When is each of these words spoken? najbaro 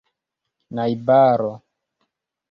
najbaro 0.75 1.51